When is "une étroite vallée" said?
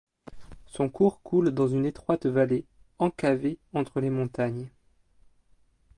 1.67-2.65